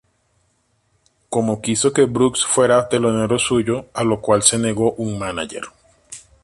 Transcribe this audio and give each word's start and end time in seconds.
Como 1.29 1.61
quiso 1.61 1.93
que 1.93 2.05
Brooks 2.05 2.43
fuera 2.43 2.89
telonero 2.89 3.37
suyo, 3.37 3.85
a 3.93 4.03
lo 4.03 4.19
cual 4.19 4.41
se 4.41 4.57
negó 4.57 4.93
un 4.93 5.19
mánager. 5.19 5.65